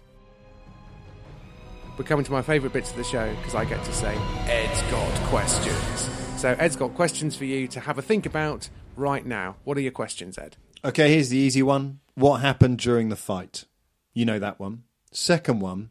We're 1.97 2.05
coming 2.05 2.25
to 2.25 2.31
my 2.31 2.41
favourite 2.41 2.73
bits 2.73 2.91
of 2.91 2.97
the 2.97 3.03
show 3.03 3.33
because 3.35 3.53
I 3.55 3.65
get 3.65 3.83
to 3.83 3.93
say, 3.93 4.15
Ed's 4.47 4.81
got 4.91 5.13
questions. 5.29 6.09
So, 6.39 6.55
Ed's 6.57 6.75
got 6.75 6.95
questions 6.95 7.35
for 7.35 7.45
you 7.45 7.67
to 7.67 7.79
have 7.81 7.97
a 7.97 8.01
think 8.01 8.25
about 8.25 8.69
right 8.95 9.25
now. 9.25 9.57
What 9.63 9.77
are 9.77 9.81
your 9.81 9.91
questions, 9.91 10.37
Ed? 10.37 10.57
Okay, 10.83 11.13
here's 11.13 11.29
the 11.29 11.37
easy 11.37 11.61
one. 11.61 11.99
What 12.15 12.37
happened 12.41 12.79
during 12.79 13.09
the 13.09 13.15
fight? 13.15 13.65
You 14.13 14.25
know 14.25 14.39
that 14.39 14.59
one. 14.59 14.83
Second 15.11 15.59
one. 15.59 15.89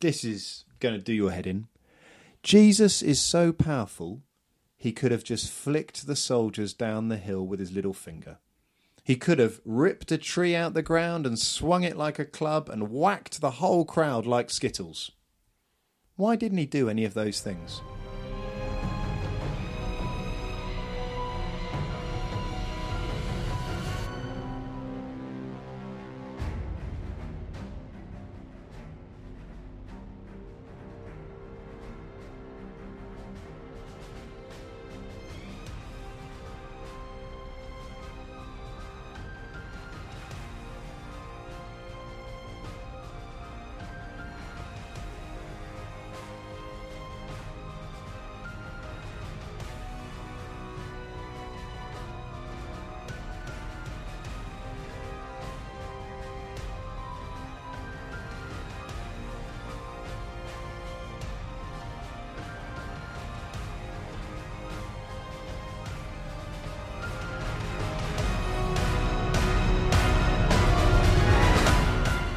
This 0.00 0.24
is 0.24 0.64
going 0.80 0.94
to 0.94 1.00
do 1.00 1.12
your 1.12 1.32
head 1.32 1.46
in. 1.46 1.66
Jesus 2.42 3.02
is 3.02 3.20
so 3.20 3.52
powerful, 3.52 4.22
he 4.76 4.92
could 4.92 5.10
have 5.10 5.24
just 5.24 5.50
flicked 5.50 6.06
the 6.06 6.14
soldiers 6.14 6.72
down 6.72 7.08
the 7.08 7.16
hill 7.16 7.44
with 7.44 7.58
his 7.58 7.72
little 7.72 7.92
finger. 7.92 8.38
He 9.02 9.16
could 9.16 9.38
have 9.38 9.60
ripped 9.64 10.12
a 10.12 10.18
tree 10.18 10.54
out 10.54 10.74
the 10.74 10.82
ground 10.82 11.26
and 11.26 11.38
swung 11.38 11.82
it 11.82 11.96
like 11.96 12.18
a 12.18 12.24
club 12.24 12.68
and 12.68 12.90
whacked 12.90 13.40
the 13.40 13.52
whole 13.52 13.84
crowd 13.84 14.24
like 14.24 14.50
skittles. 14.50 15.10
Why 16.14 16.36
didn't 16.36 16.58
he 16.58 16.66
do 16.66 16.88
any 16.88 17.04
of 17.04 17.14
those 17.14 17.40
things? 17.40 17.80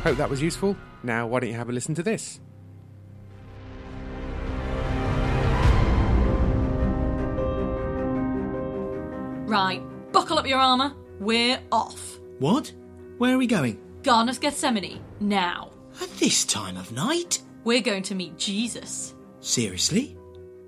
Hope 0.04 0.18
that 0.18 0.30
was 0.30 0.42
useful. 0.42 0.76
Now, 1.04 1.28
why 1.28 1.40
don't 1.40 1.50
you 1.50 1.56
have 1.56 1.70
a 1.70 1.72
listen 1.72 1.94
to 1.96 2.04
this? 2.04 2.40
Right, 9.48 9.84
buckle 10.12 10.40
up 10.40 10.48
your 10.48 10.60
armour. 10.60 10.94
We're 11.20 11.60
off. 11.72 12.20
What? 12.40 12.74
Where 13.18 13.36
are 13.36 13.38
we 13.38 13.46
going? 13.46 13.80
Garden 14.02 14.30
of 14.30 14.40
Gethsemane, 14.40 15.02
now. 15.20 15.70
At 16.02 16.10
this 16.18 16.46
time 16.46 16.78
of 16.78 16.92
night? 16.92 17.42
We're 17.64 17.82
going 17.82 18.04
to 18.04 18.16
meet 18.16 18.38
Jesus. 18.38 19.14
Seriously? 19.40 20.18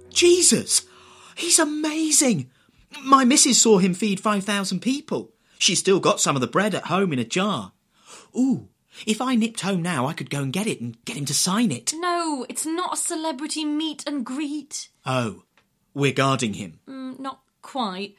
Jesus! 0.10 0.86
He's 1.36 1.58
amazing! 1.58 2.52
My 3.04 3.26
missus 3.26 3.60
saw 3.60 3.80
him 3.80 3.96
feed 3.96 4.20
5,000 4.20 4.80
people. 4.80 5.32
She's 5.58 5.80
still 5.80 6.00
got 6.00 6.20
some 6.20 6.36
of 6.36 6.42
the 6.42 6.48
bread 6.48 6.76
at 6.76 6.84
home 6.86 7.14
in 7.14 7.20
a 7.20 7.24
jar. 7.24 7.72
Ooh, 8.38 8.70
if 9.06 9.22
I 9.22 9.36
nipped 9.36 9.62
home 9.62 9.82
now, 9.82 10.08
I 10.08 10.14
could 10.14 10.30
go 10.30 10.42
and 10.42 10.54
get 10.54 10.68
it 10.68 10.82
and 10.82 11.04
get 11.06 11.18
him 11.18 11.26
to 11.26 11.34
sign 11.34 11.72
it. 11.72 11.94
No, 11.96 12.46
it's 12.50 12.66
not 12.66 12.94
a 12.94 12.98
celebrity 12.98 13.66
meet 13.66 14.04
and 14.08 14.26
greet. 14.26 14.90
Oh, 15.06 15.44
we're 15.94 16.14
guarding 16.14 16.54
him. 16.54 16.80
Mm, 16.88 17.20
not 17.20 17.42
quite. 17.62 18.16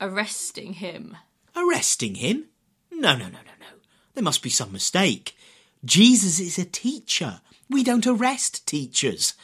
Arresting 0.00 0.74
him. 0.74 1.16
Arresting 1.56 2.16
him? 2.16 2.46
No, 2.90 3.12
no, 3.12 3.24
no, 3.24 3.30
no, 3.30 3.54
no. 3.60 3.66
There 4.14 4.24
must 4.24 4.42
be 4.42 4.50
some 4.50 4.72
mistake. 4.72 5.36
Jesus 5.84 6.38
is 6.38 6.58
a 6.58 6.64
teacher. 6.64 7.40
We 7.68 7.82
don't 7.82 8.06
arrest 8.06 8.66
teachers. 8.66 9.34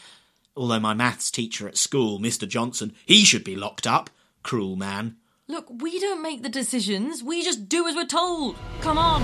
Although 0.56 0.80
my 0.80 0.94
maths 0.94 1.30
teacher 1.30 1.68
at 1.68 1.76
school, 1.76 2.18
Mr. 2.18 2.48
Johnson, 2.48 2.92
he 3.06 3.24
should 3.24 3.44
be 3.44 3.56
locked 3.56 3.86
up. 3.86 4.10
Cruel 4.42 4.76
man. 4.76 5.16
Look, 5.46 5.66
we 5.70 5.98
don't 5.98 6.22
make 6.22 6.42
the 6.42 6.48
decisions. 6.48 7.22
We 7.22 7.42
just 7.42 7.68
do 7.68 7.86
as 7.88 7.94
we're 7.94 8.04
told. 8.04 8.56
Come 8.80 8.98
on. 8.98 9.22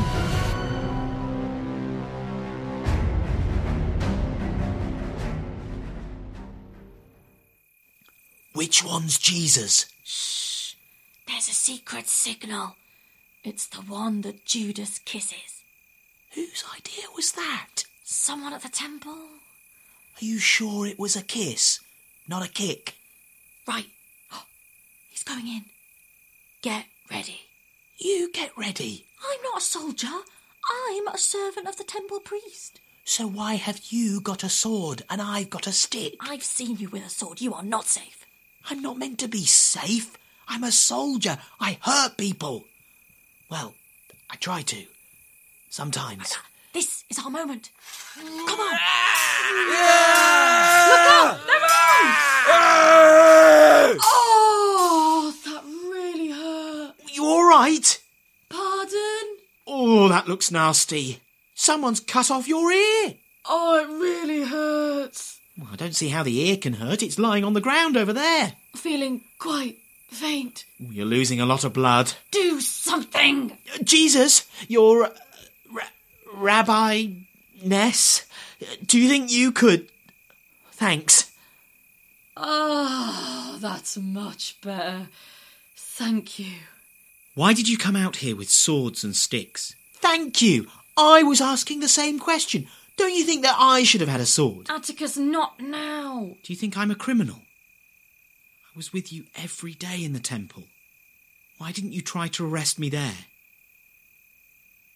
Which 8.54 8.84
one's 8.84 9.18
Jesus? 9.18 9.86
Shh. 10.04 10.74
There's 11.26 11.48
a 11.48 11.52
secret 11.52 12.08
signal. 12.08 12.76
It's 13.42 13.66
the 13.66 13.82
one 13.82 14.20
that 14.20 14.44
Judas 14.44 15.00
kisses. 15.00 15.62
Whose 16.34 16.64
idea 16.72 17.06
was 17.16 17.32
that? 17.32 17.82
Someone 18.04 18.52
at 18.52 18.62
the 18.62 18.68
temple? 18.68 19.10
Are 19.12 20.24
you 20.24 20.38
sure 20.38 20.86
it 20.86 21.00
was 21.00 21.16
a 21.16 21.22
kiss, 21.22 21.80
not 22.28 22.46
a 22.46 22.48
kick? 22.48 22.94
Right. 23.66 23.88
Oh, 24.32 24.44
he's 25.10 25.24
going 25.24 25.48
in. 25.48 25.64
Get 26.62 26.84
ready. 27.10 27.40
You 27.98 28.30
get 28.32 28.56
ready. 28.56 29.04
I'm 29.20 29.42
not 29.42 29.62
a 29.62 29.64
soldier. 29.64 30.06
I'm 30.86 31.08
a 31.08 31.18
servant 31.18 31.66
of 31.66 31.76
the 31.76 31.84
temple 31.84 32.20
priest. 32.20 32.78
So 33.04 33.26
why 33.26 33.54
have 33.54 33.80
you 33.90 34.20
got 34.20 34.44
a 34.44 34.48
sword 34.48 35.02
and 35.10 35.20
I've 35.20 35.50
got 35.50 35.66
a 35.66 35.72
stick? 35.72 36.14
I've 36.20 36.44
seen 36.44 36.76
you 36.76 36.88
with 36.88 37.04
a 37.04 37.10
sword. 37.10 37.40
You 37.40 37.52
are 37.52 37.64
not 37.64 37.86
safe. 37.86 38.23
I'm 38.70 38.80
not 38.80 38.98
meant 38.98 39.18
to 39.20 39.28
be 39.28 39.44
safe. 39.44 40.16
I'm 40.48 40.64
a 40.64 40.72
soldier. 40.72 41.38
I 41.60 41.78
hurt 41.80 42.16
people. 42.16 42.64
Well, 43.50 43.74
I 44.30 44.36
try 44.36 44.62
to. 44.62 44.84
Sometimes. 45.68 46.32
Uh, 46.32 46.36
this 46.72 47.04
is 47.10 47.18
our 47.18 47.30
moment. 47.30 47.70
Come 48.16 48.26
on. 48.26 48.46
Look 48.46 48.60
out! 51.00 51.38
They're 51.46 51.56
on! 51.56 51.64
Oh, 54.02 55.34
that 55.44 55.64
really 55.64 56.30
hurt. 56.30 56.94
You 57.12 57.26
alright? 57.26 58.00
Pardon? 58.48 59.36
Oh, 59.66 60.08
that 60.08 60.26
looks 60.28 60.50
nasty. 60.50 61.20
Someone's 61.54 62.00
cut 62.00 62.30
off 62.30 62.48
your 62.48 62.70
ear. 62.72 63.14
Oh, 63.46 63.78
it 63.78 63.88
really 63.88 64.44
hurts. 64.44 65.38
Well, 65.58 65.68
I 65.72 65.76
don't 65.76 65.94
see 65.94 66.08
how 66.08 66.22
the 66.22 66.48
ear 66.48 66.56
can 66.56 66.74
hurt. 66.74 67.02
It's 67.02 67.18
lying 67.18 67.44
on 67.44 67.52
the 67.52 67.60
ground 67.60 67.96
over 67.96 68.12
there. 68.12 68.54
Feeling 68.74 69.20
quite 69.38 69.78
faint. 70.08 70.64
You're 70.78 71.06
losing 71.06 71.40
a 71.40 71.46
lot 71.46 71.64
of 71.64 71.72
blood. 71.72 72.12
Do 72.30 72.60
something! 72.60 73.52
Uh, 73.52 73.78
Jesus, 73.82 74.46
your 74.68 75.04
uh, 75.04 75.10
ra- 75.72 75.82
Rabbi 76.34 77.08
Ness, 77.62 78.26
do 78.84 78.98
you 78.98 79.08
think 79.08 79.30
you 79.30 79.52
could? 79.52 79.88
Thanks. 80.72 81.30
Oh, 82.36 83.58
that's 83.60 83.96
much 83.96 84.60
better. 84.60 85.08
Thank 85.76 86.38
you. 86.38 86.52
Why 87.34 87.52
did 87.52 87.68
you 87.68 87.78
come 87.78 87.96
out 87.96 88.16
here 88.16 88.34
with 88.36 88.50
swords 88.50 89.04
and 89.04 89.14
sticks? 89.14 89.74
Thank 89.94 90.42
you. 90.42 90.66
I 90.96 91.22
was 91.22 91.40
asking 91.40 91.80
the 91.80 91.88
same 91.88 92.18
question. 92.18 92.66
Don't 92.96 93.14
you 93.14 93.24
think 93.24 93.42
that 93.42 93.56
I 93.58 93.82
should 93.82 94.00
have 94.00 94.10
had 94.10 94.20
a 94.20 94.26
sword? 94.26 94.66
Atticus, 94.70 95.16
not 95.16 95.60
now. 95.60 96.36
Do 96.42 96.52
you 96.52 96.56
think 96.56 96.76
I'm 96.76 96.90
a 96.90 96.94
criminal? 96.94 97.42
I 98.66 98.76
was 98.76 98.92
with 98.92 99.12
you 99.12 99.24
every 99.36 99.74
day 99.74 100.04
in 100.04 100.12
the 100.12 100.20
temple. 100.20 100.64
Why 101.58 101.72
didn't 101.72 101.92
you 101.92 102.02
try 102.02 102.28
to 102.28 102.46
arrest 102.46 102.78
me 102.78 102.88
there? 102.88 103.26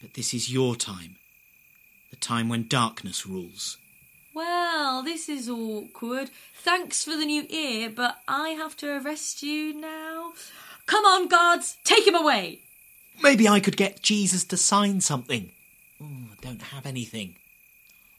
But 0.01 0.15
this 0.15 0.33
is 0.33 0.53
your 0.53 0.77
time. 0.77 1.17
The 2.11 2.17
time 2.17 2.49
when 2.49 2.69
darkness 2.69 3.27
rules. 3.27 3.79
Well, 4.33 5.03
this 5.03 5.29
is 5.29 5.49
awkward. 5.49 6.31
Thanks 6.55 7.05
for 7.05 7.17
the 7.17 7.25
new 7.25 7.45
ear, 7.49 7.91
but 7.91 8.19
I 8.29 8.51
have 8.51 8.77
to 8.79 9.01
arrest 9.01 9.43
you 9.43 9.75
now. 9.75 10.33
Come 10.87 11.05
on, 11.05 11.27
guards, 11.29 11.77
take 11.85 12.07
him 12.07 12.15
away. 12.15 12.61
Maybe 13.23 13.49
I 13.49 13.59
could 13.61 13.77
get 13.77 14.03
Jesus 14.03 14.45
to 14.45 14.57
sign 14.57 15.01
something. 15.01 15.51
Oh, 16.01 16.07
I 16.33 16.37
don't 16.41 16.63
have 16.63 16.87
anything. 16.87 17.35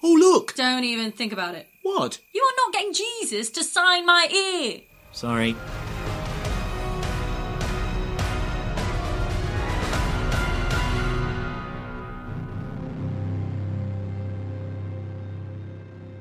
Oh, 0.02 0.14
look! 0.14 0.56
Don't 0.56 0.86
even 0.86 1.12
think 1.12 1.34
about 1.34 1.56
it. 1.56 1.68
What? 1.84 2.20
You 2.34 2.42
are 2.42 2.56
not 2.66 2.74
getting 2.74 2.94
Jesus 2.94 3.50
to 3.52 3.64
sign 3.66 4.06
my 4.06 4.30
ear. 4.32 4.82
Sorry. 5.12 5.56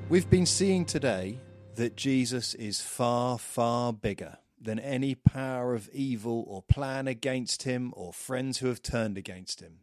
We've 0.09 0.29
been 0.29 0.47
seeing 0.47 0.85
today 0.85 1.39
that 1.77 1.95
Jesus 1.95 2.55
is 2.55 2.81
far, 2.81 3.39
far 3.39 3.93
bigger 3.93 4.39
than 4.61 4.81
any 4.81 5.15
power 5.15 5.75
of 5.75 5.89
evil 5.91 6.45
or 6.49 6.63
plan 6.63 7.07
against 7.07 7.63
him 7.63 7.93
or 7.95 8.13
friends 8.13 8.59
who 8.59 8.67
have 8.67 8.83
turned 8.83 9.17
against 9.17 9.61
him. 9.61 9.81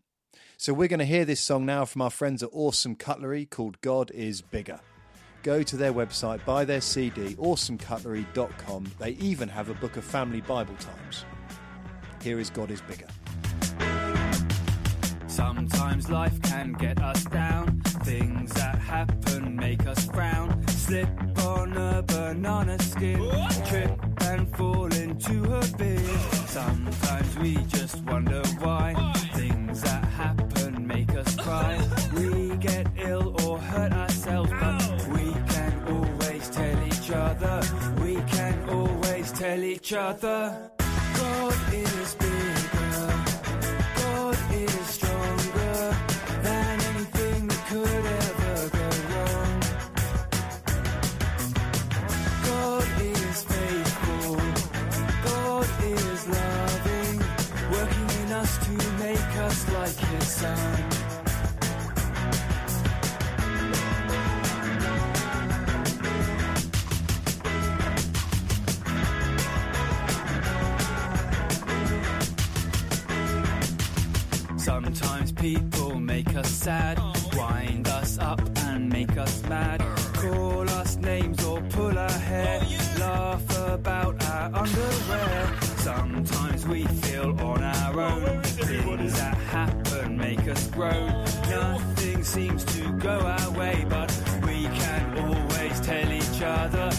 So 0.58 0.74
we're 0.74 0.88
going 0.88 1.00
to 1.00 1.06
hear 1.06 1.26
this 1.26 1.42
song 1.42 1.66
now 1.66 1.84
from 1.84 2.02
our 2.02 2.10
friends 2.10 2.42
at 2.42 2.50
Awesome 2.54 2.96
Cutlery 2.96 3.46
called 3.46 3.80
God 3.82 4.10
is 4.12 4.42
Bigger. 4.42 4.80
Go 5.44 5.62
to 5.64 5.76
their 5.78 5.94
website, 5.94 6.44
buy 6.46 6.64
their 6.64 6.82
CD, 6.82 7.36
awesomecutlery.com. 7.36 8.92
They 8.98 9.12
even 9.12 9.50
have 9.50 9.70
a 9.70 9.74
book 9.76 9.98
of 9.98 10.06
family 10.06 10.42
Bible 10.42 10.76
times. 10.76 11.26
Here 12.24 12.40
is 12.40 12.50
God 12.50 12.72
is 12.72 12.82
Bigger. 12.82 13.08
Sometimes 15.28 16.10
life 16.10 16.42
can 16.42 16.72
get 16.74 17.02
us 17.02 17.26
down. 17.26 17.82
Things 17.82 18.54
that 18.54 18.80
happen 18.80 19.58
make 19.58 19.86
us 19.86 20.06
frown. 20.06 20.66
Slip 20.70 21.10
on 21.46 21.76
a 21.76 22.02
banana 22.02 22.80
skin, 22.82 23.20
trip 23.68 24.00
and 24.22 24.56
fall 24.56 24.86
into 24.94 25.44
a 25.44 25.66
bin. 25.78 26.06
Sometimes 26.48 26.75
each 39.86 39.94
other. 39.94 40.72
God 41.16 41.54
is 41.72 42.16
bigger. 42.16 43.14
God 43.98 44.38
is 44.52 44.88
stronger 44.88 45.96
than 46.42 46.80
anything 46.92 47.48
that 47.48 47.62
could 47.70 48.06
ever 48.24 48.70
go 48.80 48.90
wrong. 49.12 49.62
God 52.50 52.88
is 53.00 53.44
faithful. 53.44 54.36
God 55.24 55.70
is 55.84 56.28
loving, 56.30 57.20
working 57.72 58.10
in 58.24 58.32
us 58.32 58.58
to 58.66 58.72
make 59.04 59.38
us 59.38 59.70
like 59.72 59.98
His 60.10 60.28
Son. 60.28 60.95
Sad, 76.66 77.00
wind 77.36 77.88
us 77.88 78.18
up 78.18 78.42
and 78.66 78.92
make 78.92 79.16
us 79.18 79.44
mad, 79.44 79.80
call 80.16 80.68
us 80.82 80.96
names 80.96 81.46
or 81.46 81.62
pull 81.70 81.96
our 81.96 82.20
hair, 82.32 82.60
laugh 83.00 83.48
about 83.68 84.16
our 84.26 84.46
underwear. 84.64 85.60
Sometimes 85.78 86.66
we 86.66 86.84
feel 87.04 87.40
on 87.40 87.62
our 87.62 88.00
own, 88.02 88.42
things 88.42 89.14
that 89.14 89.38
happen 89.38 90.18
make 90.18 90.48
us 90.48 90.66
grow. 90.70 91.06
Nothing's 91.52 92.28
seems 92.28 92.64
to 92.66 92.92
go 92.94 93.20
our 93.20 93.52
way, 93.52 93.86
but 93.88 94.10
we 94.48 94.64
can 94.64 95.20
always 95.20 95.80
tell 95.82 96.12
each 96.12 96.42
other. 96.42 96.95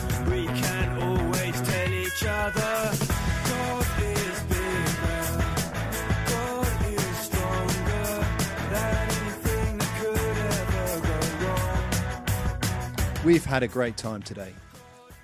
We've 13.26 13.45
had 13.45 13.64
a 13.64 13.68
great 13.68 13.97
time 13.97 14.23
today. 14.23 14.52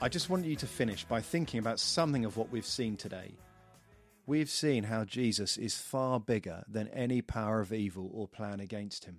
I 0.00 0.08
just 0.08 0.28
want 0.28 0.44
you 0.44 0.56
to 0.56 0.66
finish 0.66 1.04
by 1.04 1.20
thinking 1.20 1.60
about 1.60 1.78
something 1.78 2.24
of 2.24 2.36
what 2.36 2.50
we've 2.50 2.66
seen 2.66 2.96
today. 2.96 3.30
We've 4.26 4.50
seen 4.50 4.82
how 4.82 5.04
Jesus 5.04 5.56
is 5.56 5.76
far 5.76 6.18
bigger 6.18 6.64
than 6.66 6.88
any 6.88 7.22
power 7.22 7.60
of 7.60 7.72
evil 7.72 8.10
or 8.12 8.26
plan 8.26 8.58
against 8.58 9.04
him. 9.04 9.18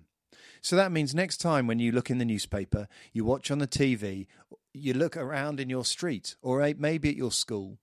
So 0.60 0.76
that 0.76 0.92
means 0.92 1.14
next 1.14 1.38
time 1.38 1.66
when 1.66 1.78
you 1.78 1.92
look 1.92 2.10
in 2.10 2.18
the 2.18 2.26
newspaper, 2.26 2.86
you 3.14 3.24
watch 3.24 3.50
on 3.50 3.58
the 3.58 3.66
TV, 3.66 4.26
you 4.74 4.92
look 4.92 5.16
around 5.16 5.60
in 5.60 5.70
your 5.70 5.86
street 5.86 6.36
or 6.42 6.70
maybe 6.76 7.08
at 7.08 7.16
your 7.16 7.32
school, 7.32 7.78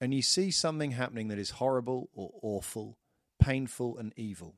and 0.00 0.14
you 0.14 0.22
see 0.22 0.50
something 0.50 0.92
happening 0.92 1.28
that 1.28 1.38
is 1.38 1.50
horrible 1.50 2.08
or 2.14 2.30
awful, 2.40 2.96
painful 3.38 3.98
and 3.98 4.14
evil. 4.16 4.54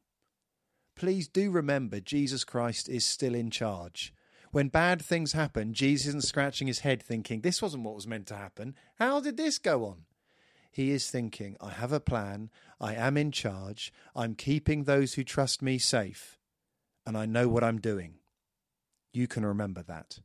Please 0.95 1.27
do 1.27 1.51
remember 1.51 1.99
Jesus 1.99 2.45
Christ 2.45 2.89
is 2.89 3.05
still 3.05 3.35
in 3.35 3.51
charge. 3.51 4.14
When 4.55 4.69
bad 4.69 5.03
things 5.03 5.33
happen, 5.33 5.75
Jesus 5.75 6.07
isn't 6.07 6.23
scratching 6.23 6.69
his 6.69 6.79
head 6.79 7.03
thinking, 7.03 7.41
This 7.41 7.61
wasn't 7.61 7.83
what 7.83 7.97
was 7.97 8.07
meant 8.07 8.29
to 8.29 8.37
happen. 8.37 8.77
How 9.01 9.19
did 9.19 9.37
this 9.37 9.59
go 9.59 9.85
on? 9.85 10.05
He 10.71 10.93
is 10.93 11.11
thinking, 11.11 11.57
I 11.61 11.71
have 11.71 11.91
a 11.91 11.99
plan, 11.99 12.51
I 12.81 12.95
am 12.95 13.17
in 13.17 13.33
charge, 13.33 13.93
I'm 14.15 14.37
keeping 14.37 14.85
those 14.85 15.15
who 15.15 15.25
trust 15.25 15.61
me 15.61 15.79
safe, 15.79 16.39
and 17.05 17.17
I 17.19 17.27
know 17.27 17.49
what 17.49 17.65
I'm 17.65 17.81
doing. 17.81 18.19
You 19.13 19.27
can 19.27 19.45
remember 19.45 19.83
that. 19.83 20.21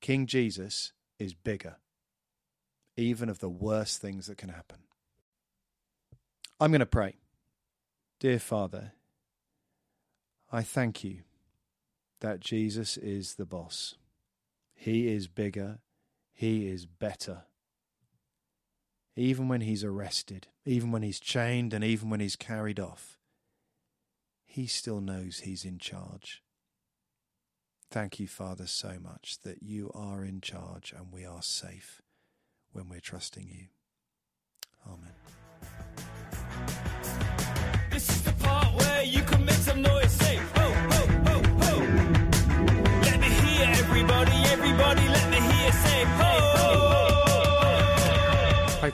King 0.00 0.28
Jesus 0.28 0.92
is 1.18 1.34
bigger, 1.34 1.78
even 2.96 3.28
of 3.28 3.40
the 3.40 3.48
worst 3.48 4.00
things 4.00 4.28
that 4.28 4.38
can 4.38 4.50
happen. 4.50 4.78
I'm 6.60 6.70
going 6.70 6.78
to 6.78 6.86
pray. 6.86 7.16
Dear 8.20 8.38
Father, 8.38 8.92
I 10.52 10.62
thank 10.62 11.02
you 11.02 11.22
that 12.20 12.40
Jesus 12.40 12.96
is 12.96 13.34
the 13.34 13.46
boss. 13.46 13.94
He 14.74 15.08
is 15.08 15.26
bigger. 15.28 15.78
He 16.32 16.68
is 16.68 16.86
better. 16.86 17.42
Even 19.16 19.48
when 19.48 19.62
he's 19.62 19.82
arrested, 19.82 20.46
even 20.64 20.92
when 20.92 21.02
he's 21.02 21.18
chained, 21.18 21.74
and 21.74 21.82
even 21.82 22.08
when 22.08 22.20
he's 22.20 22.36
carried 22.36 22.78
off, 22.78 23.18
he 24.44 24.66
still 24.66 25.00
knows 25.00 25.40
he's 25.40 25.64
in 25.64 25.78
charge. 25.78 26.42
Thank 27.90 28.20
you, 28.20 28.28
Father, 28.28 28.66
so 28.66 28.98
much 29.02 29.38
that 29.44 29.62
you 29.62 29.90
are 29.94 30.24
in 30.24 30.40
charge 30.40 30.92
and 30.96 31.12
we 31.12 31.24
are 31.24 31.42
safe 31.42 32.02
when 32.72 32.88
we're 32.88 33.00
trusting 33.00 33.48
you. 33.48 33.66
Amen. 34.86 35.14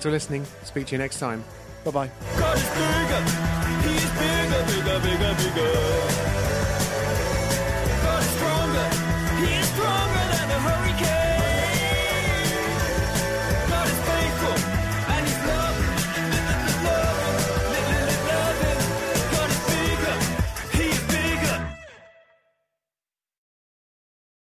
for 0.05 0.11
listening. 0.11 0.45
Speak 0.65 0.87
to 0.89 0.93
you 0.93 0.99
next 0.99 1.19
time. 1.19 1.43
Bye 1.83 1.91
bye. 1.91 2.11